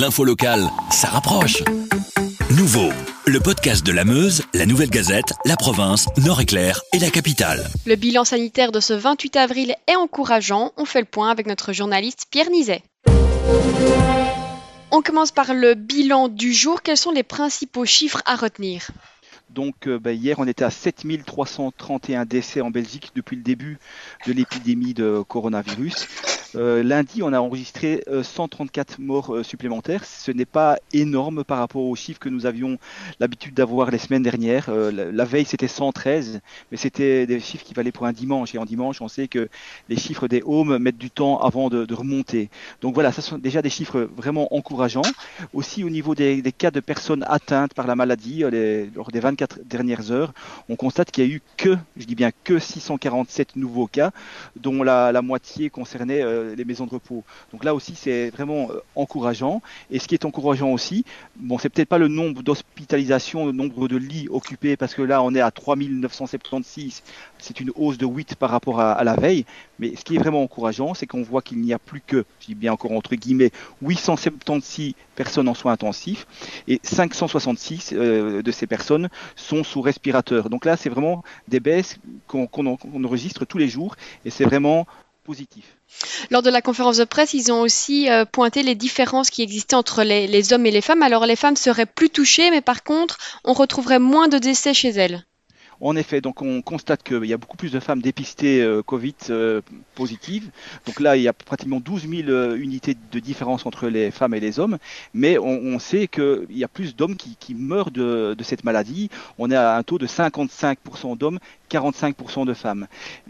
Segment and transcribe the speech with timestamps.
[0.00, 1.62] l'info locale, ça rapproche.
[2.56, 2.88] Nouveau,
[3.26, 7.68] le podcast de la Meuse, la Nouvelle Gazette, la province, Nord-Éclair et la capitale.
[7.84, 10.72] Le bilan sanitaire de ce 28 avril est encourageant.
[10.78, 12.82] On fait le point avec notre journaliste Pierre Nizet.
[14.90, 16.80] On commence par le bilan du jour.
[16.80, 18.90] Quels sont les principaux chiffres à retenir?
[19.50, 23.78] Donc euh, bah, hier, on était à 7331 décès en Belgique depuis le début
[24.26, 26.06] de l'épidémie de coronavirus.
[26.56, 30.04] Euh, lundi, on a enregistré 134 euh, morts euh, supplémentaires.
[30.04, 32.78] Ce n'est pas énorme par rapport aux chiffres que nous avions
[33.20, 34.70] l'habitude d'avoir les semaines dernières.
[34.70, 38.54] La, veille, c'était 113, mais c'était des chiffres qui valaient pour un dimanche.
[38.54, 39.48] Et en dimanche, on sait que
[39.88, 42.50] les chiffres des homes mettent du temps avant de, remonter.
[42.80, 45.02] Donc voilà, ce sont déjà des chiffres vraiment encourageants.
[45.52, 48.44] Aussi au niveau des, cas de personnes atteintes par la maladie,
[48.94, 50.32] lors des 24 dernières heures,
[50.68, 54.10] on constate qu'il y a eu que, je dis bien que 647 nouveaux cas,
[54.56, 57.24] dont la, la moitié concernait euh, les maisons de repos.
[57.52, 59.62] Donc là aussi, c'est vraiment euh, encourageant.
[59.90, 61.04] Et ce qui est encourageant aussi,
[61.36, 65.22] bon, c'est peut-être pas le nombre d'hospitalisations, le nombre de lits occupés, parce que là,
[65.22, 67.02] on est à 3976.
[67.38, 69.44] C'est une hausse de 8 par rapport à, la veille.
[69.78, 72.46] Mais ce qui est vraiment encourageant, c'est qu'on voit qu'il n'y a plus que, je
[72.46, 73.50] dis bien encore entre guillemets,
[73.82, 76.26] 876 personnes en soins intensifs
[76.68, 80.50] et 566 euh, de ces personnes sont sous respirateur.
[80.50, 82.48] Donc là, c'est vraiment des baisses qu'on
[83.04, 84.86] enregistre tous les jours et c'est vraiment
[86.30, 89.76] Lors de la conférence de presse, ils ont aussi euh, pointé les différences qui existaient
[89.76, 91.02] entre les, hommes et les femmes.
[91.02, 94.90] Alors les femmes seraient plus touchées, mais par contre, on retrouverait moins de décès chez
[94.90, 95.24] elles.
[95.80, 99.14] En effet, donc on constate qu'il y a beaucoup plus de femmes dépistées euh, Covid
[99.30, 99.62] euh,
[99.94, 100.50] positives.
[100.86, 104.40] Donc là, il y a pratiquement 12 000 unités de différence entre les femmes et
[104.40, 104.78] les hommes.
[105.14, 109.08] Mais on, sait qu'il y a plus d'hommes qui, meurent de, de, cette maladie.
[109.38, 111.38] On est à un taux de 55% d'hommes
[111.70, 112.86] 45% de femmes.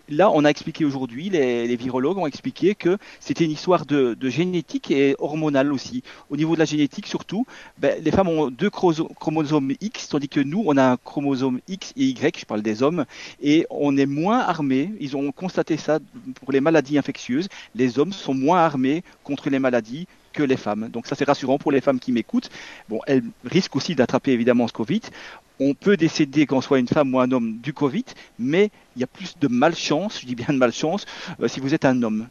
[0.08, 4.90] Là, on a expliqué aujourd'hui, les, virologues ont expliqué que c'était une histoire de, génétique
[4.90, 6.02] et hormonale aussi.
[6.30, 7.46] Au niveau de la génétique, surtout,
[7.78, 11.92] ben, les femmes ont deux chromosomes X, tandis que nous, on a un chromosome X
[11.96, 13.04] et Y, je parle des hommes,
[13.42, 14.92] et on est moins armés.
[15.00, 15.98] Ils ont constaté ça
[16.40, 17.48] pour les maladies infectieuses.
[17.74, 20.88] Les hommes sont moins armés contre les maladies que les femmes.
[20.88, 22.50] Donc ça c'est rassurant pour les femmes qui m'écoutent.
[22.88, 25.00] Bon, elles risquent aussi d'attraper évidemment ce Covid
[25.60, 28.06] on peut décéder qu'on soit une femme ou un homme du Covid,
[28.38, 31.04] mais il y a plus de malchance, je dis bien de malchance,
[31.40, 32.28] euh, si vous êtes un homme.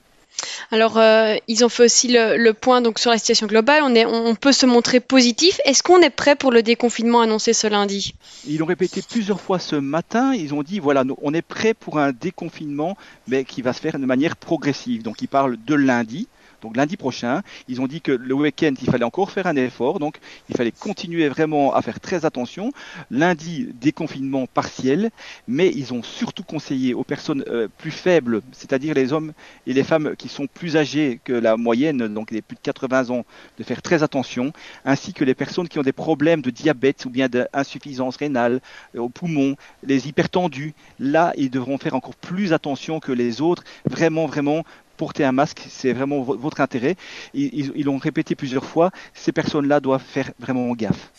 [0.72, 3.82] Alors, euh, ils ont fait aussi le, point donc sur la situation globale.
[3.84, 5.60] On, on, peut se montrer positif.
[5.66, 8.14] Est-ce qu'on est prêt pour le déconfinement annoncé ce lundi?
[8.48, 10.34] Ils l'ont répété plusieurs fois ce matin.
[10.34, 12.98] Ils ont dit voilà, on est prêt pour un déconfinement,
[13.28, 15.02] mais qui va se faire de manière progressive.
[15.04, 16.28] Donc, ils parlent de lundi.
[16.62, 20.00] Donc lundi prochain, ils ont dit que le week-end, il fallait encore faire un effort,
[20.00, 20.18] donc
[20.50, 22.72] il fallait continuer vraiment à faire très attention.
[23.12, 25.12] Lundi, déconfinement partiel,
[25.48, 29.34] mais ils ont surtout conseillé aux personnes euh, plus faibles, c'est-à-dire les hommes
[29.68, 33.10] et les femmes qui sont plus âgés que la moyenne, donc les plus de 80
[33.10, 33.26] ans,
[33.58, 34.52] de faire très attention,
[34.86, 38.62] ainsi que les personnes qui ont des problèmes de diabète ou bien d'insuffisance rénale
[38.96, 40.74] euh, au poumon, les hypertendus.
[41.00, 44.64] Là, ils devront faire encore plus attention que les autres, vraiment, vraiment
[45.00, 46.96] porter un masque, c'est vraiment votre intérêt.
[47.34, 51.12] Ils l'ont répété plusieurs fois, ces personnes-là doivent faire vraiment gaffe.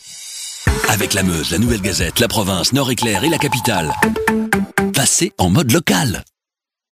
[0.89, 3.91] Avec la Meuse, la Nouvelle Gazette, la province, Nord-Éclair et la capitale,
[4.95, 6.23] passez en mode local.